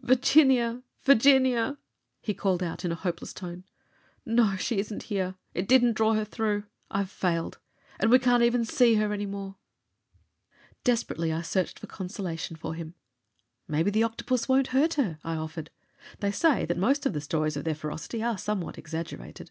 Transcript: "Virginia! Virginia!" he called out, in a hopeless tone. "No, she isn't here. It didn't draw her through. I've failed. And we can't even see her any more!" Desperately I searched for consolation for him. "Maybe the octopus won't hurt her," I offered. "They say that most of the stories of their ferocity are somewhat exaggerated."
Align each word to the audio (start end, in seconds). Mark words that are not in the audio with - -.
"Virginia! 0.00 0.84
Virginia!" 1.02 1.76
he 2.22 2.32
called 2.32 2.62
out, 2.62 2.84
in 2.84 2.92
a 2.92 3.02
hopeless 3.02 3.32
tone. 3.34 3.64
"No, 4.24 4.54
she 4.54 4.78
isn't 4.78 5.02
here. 5.10 5.34
It 5.54 5.66
didn't 5.66 5.94
draw 5.94 6.14
her 6.14 6.24
through. 6.24 6.62
I've 6.88 7.10
failed. 7.10 7.58
And 7.98 8.08
we 8.08 8.20
can't 8.20 8.44
even 8.44 8.64
see 8.64 8.94
her 8.94 9.12
any 9.12 9.26
more!" 9.26 9.56
Desperately 10.84 11.32
I 11.32 11.42
searched 11.42 11.80
for 11.80 11.88
consolation 11.88 12.54
for 12.54 12.74
him. 12.74 12.94
"Maybe 13.66 13.90
the 13.90 14.04
octopus 14.04 14.46
won't 14.48 14.68
hurt 14.68 14.94
her," 14.94 15.18
I 15.24 15.34
offered. 15.34 15.68
"They 16.20 16.30
say 16.30 16.64
that 16.66 16.78
most 16.78 17.04
of 17.04 17.12
the 17.12 17.20
stories 17.20 17.56
of 17.56 17.64
their 17.64 17.74
ferocity 17.74 18.22
are 18.22 18.38
somewhat 18.38 18.78
exaggerated." 18.78 19.50